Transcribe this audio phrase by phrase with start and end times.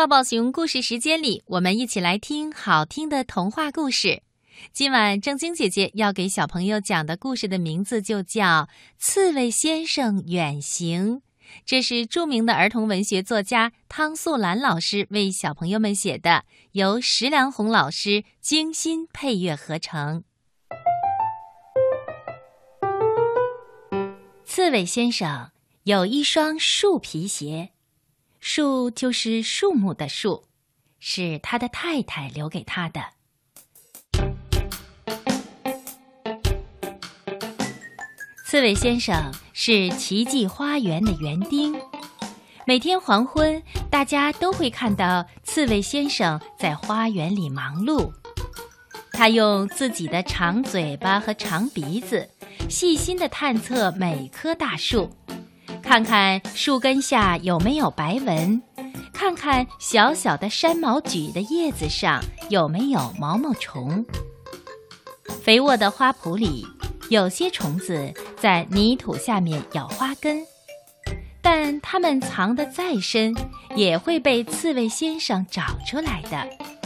[0.00, 4.22] 抱抱熊故事时间里，我们一起来听好听的童话故事。
[4.72, 8.62] 今晚正晶姐姐要给小朋友讲的故事的名字就叫
[8.96, 11.16] 《刺猬先生远行》，
[11.66, 20.24] 这是著名的儿童文学作家汤素兰老师为小朋友们写的，由石良红老师精心配乐合成。
[24.46, 25.50] 刺猬先生
[25.82, 27.72] 有一双树皮鞋。
[28.40, 30.44] 树就是树木的树，
[30.98, 33.02] 是他的太太留给他的。
[38.46, 41.78] 刺猬先生是奇迹花园的园丁，
[42.66, 48.10] 每天黄昏，大家都会看到刺猬先生在花园里忙碌。
[49.12, 52.28] 他用自己的长嘴巴和长鼻子，
[52.70, 55.10] 细心的探测每棵大树。
[55.82, 58.62] 看看树根下有没有白纹，
[59.12, 64.04] 看看小小的山毛榉的叶子上有没有毛毛虫。
[65.42, 66.66] 肥沃的花圃里，
[67.08, 70.44] 有些虫子在泥土下面咬花根，
[71.42, 73.34] 但它们藏得再深，
[73.74, 76.79] 也会被刺猬先生找出来的。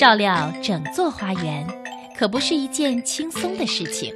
[0.00, 1.66] 照料整座花园。
[2.16, 4.14] 可不是一件轻松的事情。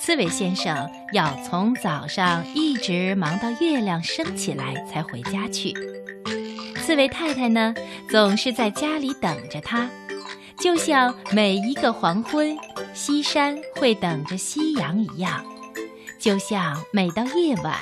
[0.00, 5.72] 刺猬先生要从早上一直忙到月亮升起来才回家去。
[6.74, 7.72] 刺猬太太呢，
[8.08, 9.88] 总是在家里等着他，
[10.58, 12.56] 就像每一个黄昏，
[12.92, 15.44] 西山会等着夕阳一样，
[16.18, 17.76] 就像每到夜晚，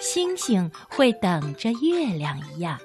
[0.00, 2.80] 星星会等着月亮一样。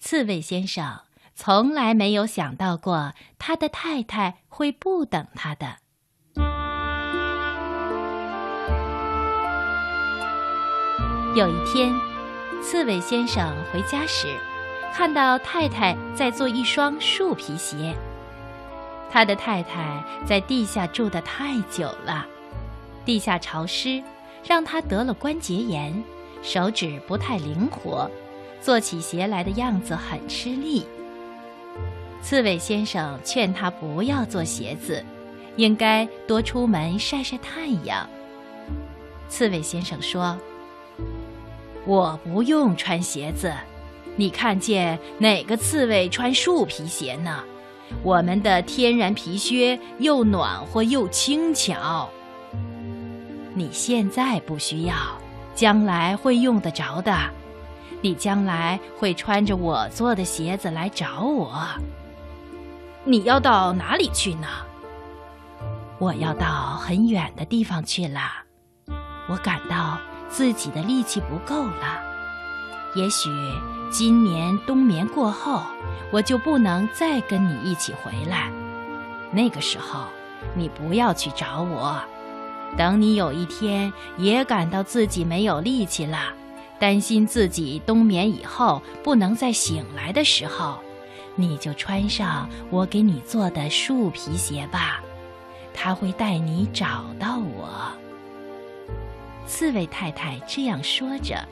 [0.00, 1.03] 刺猬先生。
[1.36, 5.76] 从来没有想到过他的太太会不等他的。
[11.34, 11.92] 有一天，
[12.62, 14.28] 刺猬先生回家时，
[14.92, 17.92] 看到太太在做一双树皮鞋。
[19.10, 22.24] 他的太太在地下住得太久了，
[23.04, 24.00] 地下潮湿，
[24.44, 25.92] 让他得了关节炎，
[26.42, 28.08] 手指不太灵活，
[28.60, 30.86] 做起鞋来的样子很吃力。
[32.24, 35.04] 刺猬先生劝他不要做鞋子，
[35.56, 38.08] 应该多出门晒晒太阳。
[39.28, 40.34] 刺猬先生说
[41.84, 43.52] ：“我不用穿鞋子，
[44.16, 47.44] 你看见哪个刺猬穿树皮鞋呢？
[48.02, 52.08] 我们的天然皮靴又暖和又轻巧。
[53.52, 54.94] 你现在不需要，
[55.54, 57.14] 将来会用得着的。
[58.00, 61.62] 你将来会穿着我做的鞋子来找我。”
[63.06, 64.48] 你要到哪里去呢？
[65.98, 68.20] 我要到很远的地方去了。
[69.28, 69.98] 我感到
[70.30, 72.00] 自己的力气不够了。
[72.94, 73.28] 也许
[73.90, 75.62] 今年冬眠过后，
[76.10, 78.50] 我就不能再跟你一起回来。
[79.30, 80.06] 那个时候，
[80.54, 82.00] 你不要去找我。
[82.74, 86.32] 等你有一天也感到自己没有力气了，
[86.78, 90.78] 担心自己冬眠以后不能再醒来的时候。
[91.36, 95.02] 你就穿上我给你做的树皮鞋吧，
[95.72, 97.68] 它会带你找到我。
[99.46, 101.46] 刺猬太太这样说着，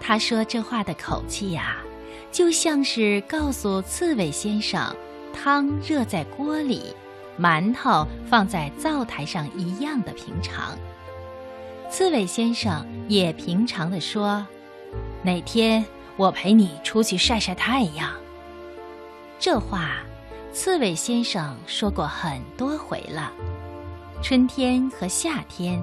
[0.00, 1.76] 她说这话的口气呀，
[2.30, 4.94] 就像是告诉刺猬先生，
[5.32, 6.94] 汤热在锅里，
[7.40, 10.76] 馒头放在灶台上一样的平常。
[11.90, 14.46] 刺猬先生也平常的说
[15.22, 15.84] ：“哪天
[16.16, 18.10] 我陪你出去晒晒太阳。”
[19.42, 19.96] 这话，
[20.52, 23.32] 刺猬先生说过很多回了。
[24.22, 25.82] 春天和夏天，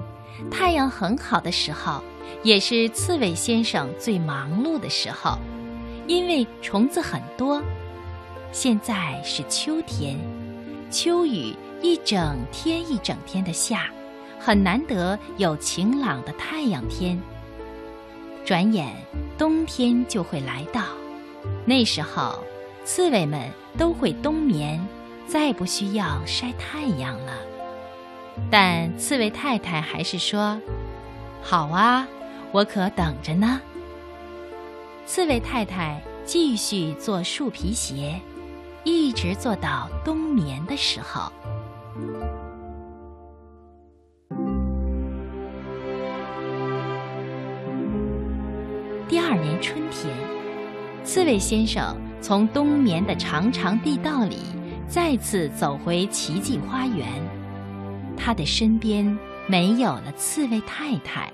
[0.50, 2.02] 太阳很好的时候，
[2.42, 5.38] 也是刺猬先生最忙碌的时候，
[6.06, 7.62] 因为虫子很多。
[8.50, 10.18] 现在是秋天，
[10.90, 13.90] 秋雨一整天一整天的下，
[14.38, 17.20] 很难得有晴朗的太阳天。
[18.42, 18.96] 转眼
[19.36, 20.82] 冬天就会来到，
[21.66, 22.42] 那时候。
[22.92, 23.48] 刺猬们
[23.78, 24.84] 都会冬眠，
[25.24, 27.34] 再不需要晒太阳了。
[28.50, 30.60] 但刺猬太太还是说
[31.40, 32.08] ：“好啊，
[32.50, 33.60] 我可等着呢。”
[35.06, 38.20] 刺猬太太继续做树皮鞋，
[38.82, 41.30] 一直做到冬眠的时候。
[49.08, 50.12] 第二年春天，
[51.04, 51.96] 刺猬先生。
[52.20, 54.36] 从冬眠的长长地道里
[54.86, 57.06] 再次走回奇迹花园，
[58.16, 61.32] 他的身边没有了刺猬太太，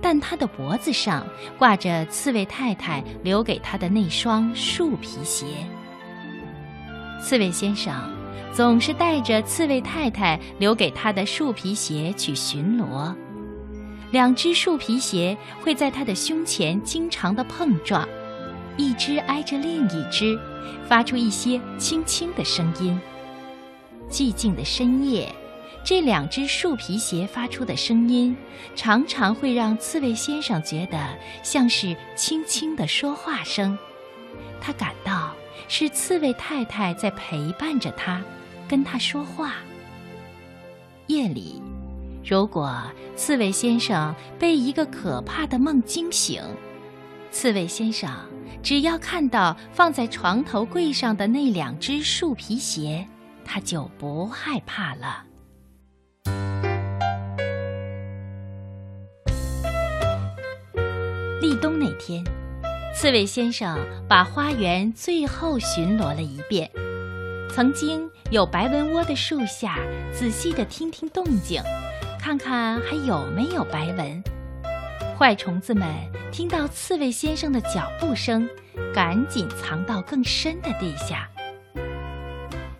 [0.00, 1.26] 但他的脖子上
[1.56, 5.46] 挂着刺猬太太留给他的那双树皮鞋。
[7.22, 7.94] 刺猬先生
[8.52, 13.14] 总是带着刺猬太太留给他的树皮鞋去巡逻，
[14.10, 18.08] 两只树皮鞋会在他的胸前经常的碰撞，
[18.78, 20.38] 一只挨着另一只，
[20.86, 22.98] 发出一些轻轻的声音。
[24.08, 25.30] 寂静的深夜，
[25.84, 28.34] 这两只树皮鞋发出的声音，
[28.74, 30.98] 常常会让刺猬先生觉得
[31.42, 33.76] 像是轻轻的说话声。
[34.60, 35.34] 他感到
[35.66, 38.22] 是刺猬太太在陪伴着他，
[38.68, 39.56] 跟他说话。
[41.08, 41.60] 夜里，
[42.24, 42.80] 如果
[43.16, 46.42] 刺猬先生被一个可怕的梦惊醒，
[47.30, 48.10] 刺猬先生
[48.62, 53.06] 只要看到放在床头柜上的那两只树皮鞋。
[53.50, 55.24] 他就不害怕了。
[61.40, 62.22] 立冬那天，
[62.94, 66.70] 刺猬先生把花园最后巡逻了一遍。
[67.50, 69.78] 曾经有白蚊窝的树下，
[70.12, 71.62] 仔细的听听动静，
[72.20, 74.22] 看看还有没有白蚊。
[75.18, 75.84] 坏虫子们
[76.30, 78.48] 听到刺猬先生的脚步声，
[78.94, 81.28] 赶紧藏到更深的地下。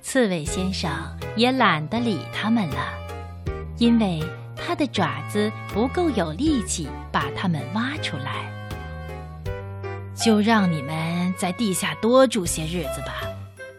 [0.00, 0.88] 刺猬先生
[1.34, 2.94] 也懒得理他们了，
[3.78, 4.22] 因为
[4.54, 8.48] 他的爪子不够有力气把它们挖出来。
[10.14, 13.22] 就让你们在地下多住些日子吧，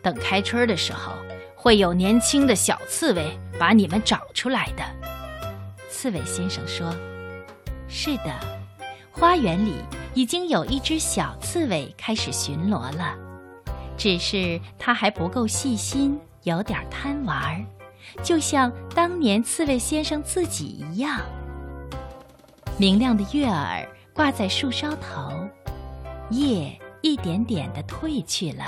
[0.04, 1.14] 等开春的时候，
[1.56, 4.84] 会有年轻的小刺猬把你们找出来的。
[5.90, 6.94] 刺猬先生说
[7.90, 8.34] ：“是的，
[9.12, 9.74] 花园里
[10.14, 13.16] 已经有一只小刺猬开始巡逻了。”
[13.98, 17.66] 只是它还不够细心，有点贪玩儿，
[18.24, 21.20] 就像当年刺猬先生自己一样。
[22.78, 25.34] 明亮的月儿挂在树梢头，
[26.30, 28.64] 夜一点点的褪去了。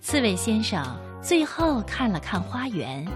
[0.00, 0.82] 刺猬先生
[1.20, 3.06] 最后看了看花园，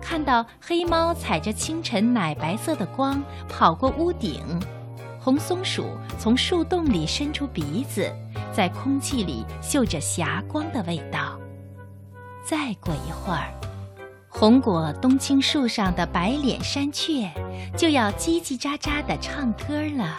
[0.00, 4.42] 看到黑猫踩着清晨奶白色的光跑过屋顶，
[5.20, 8.10] 红松鼠从树洞里伸出鼻子。
[8.52, 11.38] 在空气里嗅着霞光的味道。
[12.44, 13.52] 再过一会儿，
[14.28, 17.30] 红果冬青树上的白脸山雀
[17.76, 20.18] 就要叽叽喳喳的唱歌了。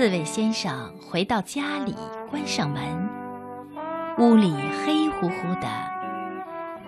[0.00, 1.94] 刺猬先生回到家里，
[2.30, 2.80] 关上门。
[4.16, 4.50] 屋里
[4.82, 5.68] 黑乎乎的，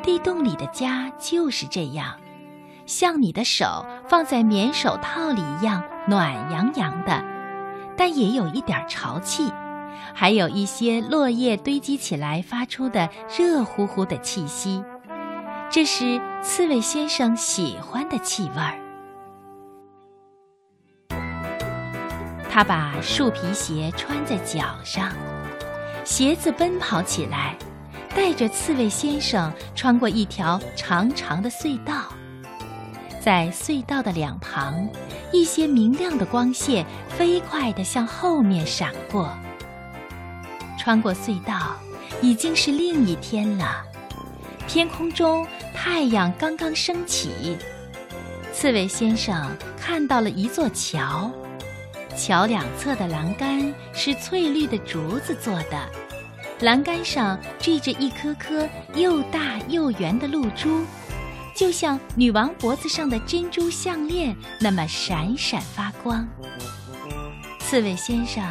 [0.03, 2.14] 地洞里的家就是这样，
[2.87, 7.23] 像你的手放在棉手套里一样暖洋洋的，
[7.99, 9.53] 但也有一点潮气，
[10.14, 14.82] 还有一些落叶堆积起来发出的热乎乎的气息，
[15.69, 18.81] 这是刺猬先生喜欢的气味儿。
[22.54, 25.10] 他把树皮鞋穿在脚上。
[26.04, 27.56] 鞋子奔跑起来，
[28.14, 32.12] 带着刺猬先生穿过一条长长的隧道。
[33.19, 34.87] 在隧道的两旁，
[35.32, 39.30] 一些明亮的光线飞快地向后面闪过。
[40.78, 41.75] 穿过隧道，
[42.21, 43.82] 已经是另一天了。
[44.68, 47.56] 天空中太阳刚刚升起，
[48.52, 51.30] 刺猬先生看到了一座桥。
[52.16, 55.90] 桥两侧的栏杆是翠绿的竹子做的，
[56.61, 60.85] 栏杆上缀着一颗颗又大又圆的露珠，
[61.57, 66.26] 就像女王脖子上的珍珠项链那么闪闪发光。
[67.61, 68.45] 刺猬先生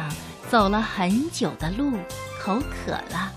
[0.50, 1.92] 走了很久的路，
[2.40, 3.32] 口渴了，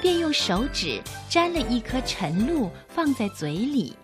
[0.00, 3.96] 便用手指沾了一颗晨露放在嘴里。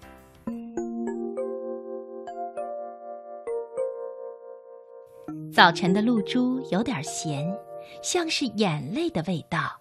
[5.54, 7.46] 早晨的露珠有点咸，
[8.02, 9.80] 像是眼泪的味道。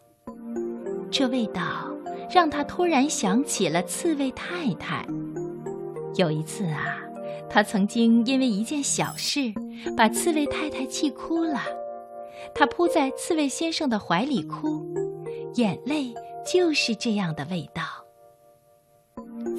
[1.09, 1.89] 这味道
[2.29, 5.03] 让他突然想起了刺猬太太。
[6.15, 6.99] 有一次啊，
[7.49, 9.51] 他曾经因为一件小事
[9.97, 11.61] 把刺猬太太气哭了。
[12.53, 14.85] 他扑在刺猬先生的怀里哭，
[15.55, 16.13] 眼泪
[16.45, 17.81] 就是这样的味道。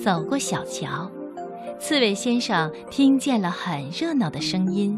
[0.01, 1.11] 走过小桥，
[1.81, 4.97] 刺猬先生听见了很热闹的声音。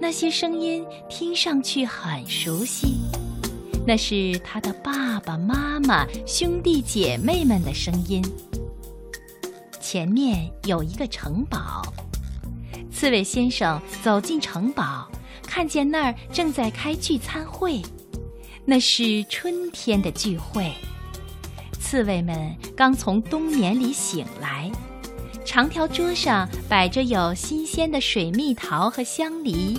[0.00, 2.98] 那些声音听上去很熟悉，
[3.86, 8.24] 那是他的爸爸妈妈、兄弟姐妹们的声音。
[9.80, 11.82] 前面有一个城堡，
[12.92, 15.10] 刺猬先生走进城堡，
[15.42, 17.82] 看见那儿正在开聚餐会，
[18.64, 20.72] 那是春天的聚会。
[21.80, 24.70] 刺猬们刚从冬眠里醒来，
[25.50, 29.76] 长条桌上摆着有新鲜的水蜜桃和香梨，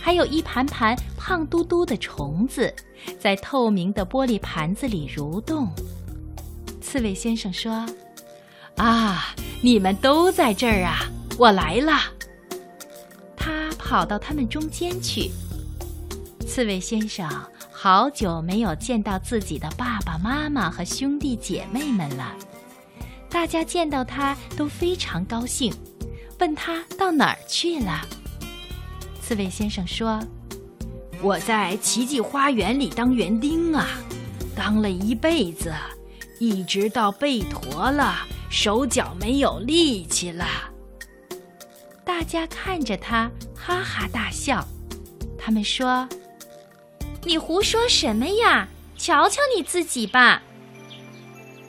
[0.00, 2.74] 还有一盘盘胖嘟嘟的虫子，
[3.20, 5.72] 在透明的玻璃盘子里蠕动。
[6.80, 7.86] 刺猬先生说
[8.74, 11.06] ：“啊，你们都在这儿啊！
[11.38, 11.92] 我来了。”
[13.38, 15.30] 他跑到他们中间去。
[16.44, 17.30] 刺猬先生。
[17.70, 22.34] 好久没有见到自己的爸爸妈妈和兄弟姐妹们了，
[23.34, 25.74] 大家见到他都非常高兴，
[26.38, 28.06] 问他到哪儿去了。
[29.20, 30.22] 刺猬先生说
[31.20, 33.88] ：“我在奇迹花园里当园丁啊，
[34.54, 35.74] 当了一辈子，
[36.38, 40.46] 一直到背驼了，手脚没有力气了。”
[42.06, 44.64] 大家看着他，哈哈大笑。
[45.36, 46.08] 他们说。
[47.24, 48.68] 你胡说什么呀？
[48.96, 50.40] 瞧瞧你自己吧。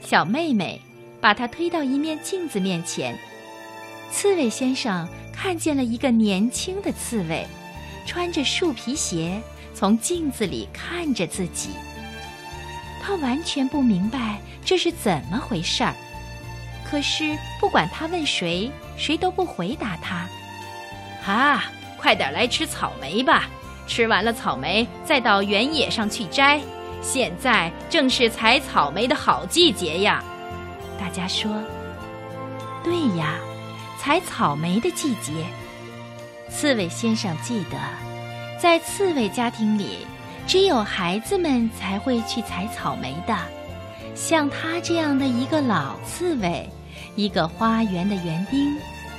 [0.03, 0.79] 小妹妹
[1.25, 3.17] 把他推到一面镜子面前。
[4.11, 7.43] 刺猬先生看见了一个年轻的刺猬，
[8.05, 9.41] 穿着树皮鞋，
[9.73, 11.71] 从镜子里看着自己。
[13.01, 15.95] 他完全不明白这是怎么回事儿，
[16.87, 20.27] 可是不管他问谁，谁都不回答他。
[21.25, 21.63] 啊，
[21.97, 23.49] 快点来吃草莓吧！
[23.87, 26.61] 吃完了草莓，再到原野上去摘。
[27.01, 30.23] 现在正是采草莓的好季节呀！
[30.99, 31.51] 大家说
[32.83, 33.35] ：“对呀，
[33.99, 35.31] 采草莓的季节。”
[36.49, 37.77] 刺猬先生记得，
[38.61, 40.05] 在刺猬家庭里，
[40.47, 43.37] 只有孩子们才会去采草莓的。
[44.15, 46.69] 像他这样的一个老刺猬，
[47.15, 48.77] 一个花园的园丁，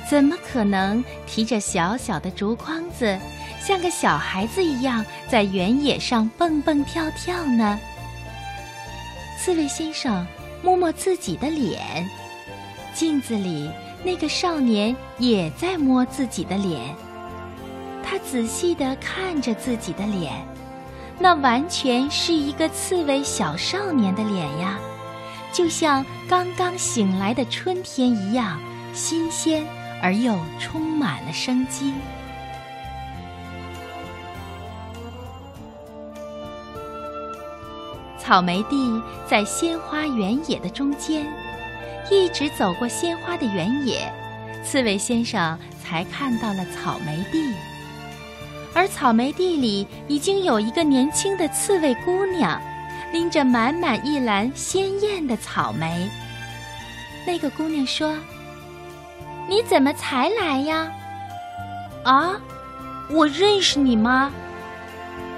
[0.09, 3.19] 怎么可能提着小小的竹筐子？
[3.59, 7.77] 像个小孩子一样在原野上蹦蹦跳跳呢。
[9.37, 10.25] 刺猬先生
[10.67, 12.05] 摸摸自己的脸，
[12.93, 13.71] 镜子里
[14.03, 16.93] 那个少年也在摸自己的脸。
[18.03, 20.33] 他仔细地看着自己的脸，
[21.19, 24.77] 那完全是一个刺猬小少年的脸呀，
[25.53, 28.59] 就像刚刚醒来的春天一样
[28.93, 29.65] 新鲜
[30.03, 31.93] 而又充满了生机。
[38.27, 41.25] 草莓地在鲜花原野的中间，
[42.11, 44.13] 一直走过鲜花的原野，
[44.65, 47.53] 刺猬先生才看到了草莓地。
[48.73, 52.61] 而草莓地里已经有一个年轻的刺猬姑娘，
[53.13, 56.09] 拎着满满一篮鲜艳的草莓。
[57.25, 58.13] 那个姑娘说
[59.47, 60.91] ：“你怎么才来呀
[62.03, 62.33] ？”“啊，
[63.09, 64.29] 我认识你吗？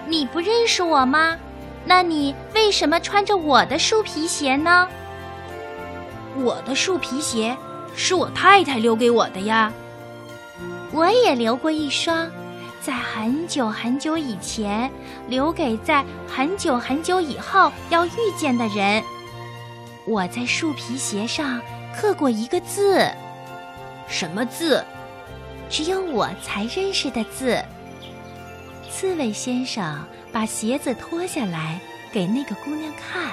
[0.08, 1.38] 你不认识我吗？”
[1.86, 4.88] 那你为什么穿着我的树皮鞋呢？
[6.38, 7.56] 我的树皮鞋
[7.96, 9.72] 是我太太留给我的呀。
[10.92, 12.30] 我也留过一双，
[12.82, 14.90] 在很久很久以前，
[15.28, 19.04] 留给在很久很久以后要遇见的人。
[20.06, 21.62] 我在树皮鞋上
[21.96, 23.08] 刻过一个字，
[24.08, 24.84] 什么字？
[25.70, 27.64] 只有我才认识的字。
[28.90, 30.04] 刺猬先生。
[30.32, 31.80] 把鞋子脱下来
[32.12, 33.32] 给那个姑娘看，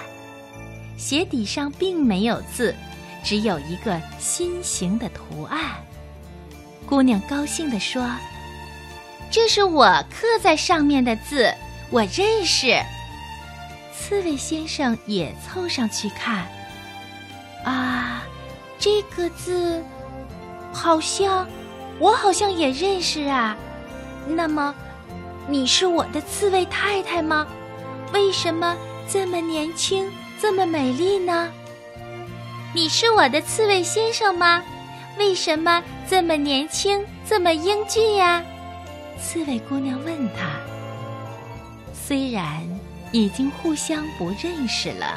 [0.96, 2.74] 鞋底上并没有字，
[3.22, 5.60] 只有一个心形的图案。
[6.86, 8.10] 姑娘高兴地说
[9.30, 11.52] ：“这是我刻在上面的字，
[11.90, 12.74] 我认识。”
[13.92, 16.46] 刺猬先生也凑上去看，
[17.62, 18.22] 啊，
[18.78, 19.84] 这个字，
[20.72, 21.46] 好像
[21.98, 23.54] 我好像也认识啊。
[24.26, 24.74] 那么。
[25.48, 27.46] 你是我的刺猬太太吗？
[28.12, 28.76] 为什么
[29.08, 30.10] 这么年轻，
[30.40, 31.48] 这么美丽呢？
[32.74, 34.60] 你是我的刺猬先生吗？
[35.18, 38.42] 为什么这么年轻，这么英俊呀？
[39.20, 40.58] 刺猬姑娘问他。
[41.94, 42.62] 虽然
[43.12, 45.16] 已经互相不认识了，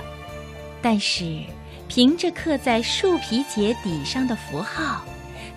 [0.79, 1.43] 但是
[1.87, 5.03] 凭着刻在树皮节底上的符号，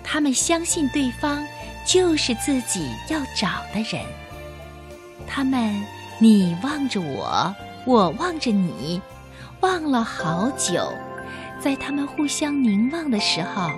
[0.03, 1.45] 他们相信对方
[1.85, 4.03] 就是自己要找的人。
[5.35, 5.83] 他们，
[6.19, 7.51] 你望着我，
[7.87, 9.01] 我望着你，
[9.61, 10.93] 望了好久。
[11.59, 13.71] 在他们互相凝望的时候，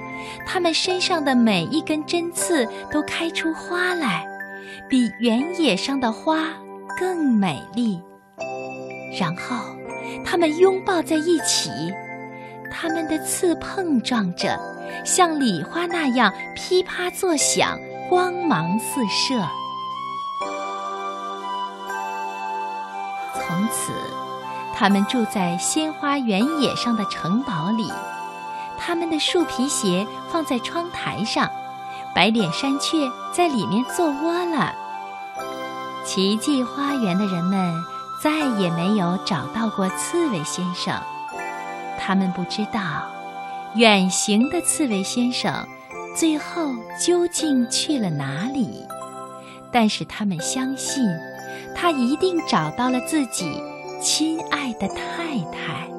[0.46, 4.28] 他们身上的每一根针刺都开出花来，
[4.90, 6.40] 比原野上的花
[7.00, 8.02] 更美丽。
[9.18, 9.56] 然后，
[10.26, 11.70] 他们拥抱在一起，
[12.70, 14.60] 他们的刺碰撞着，
[15.06, 19.42] 像礼花那样噼啪作响，光芒四射。
[23.70, 23.92] 此，
[24.74, 27.92] 他们住在鲜花原野上的城堡里，
[28.78, 31.50] 他们的树皮鞋放在窗台上，
[32.14, 34.74] 白脸山雀在里面做窝了。
[36.06, 37.74] 奇迹花园的人们
[38.22, 41.00] 再也没有找到过刺猬先生，
[42.00, 42.82] 他们不知道
[43.76, 45.66] 远行的刺猬先生
[46.16, 48.86] 最后究竟去了哪里，
[49.72, 51.04] 但是他们相信。
[51.74, 53.62] 他一定找到了自己
[54.02, 55.95] 亲爱的太太。